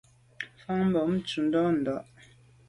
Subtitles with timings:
[0.55, 1.95] Mfan bon tshob ntùm ndà.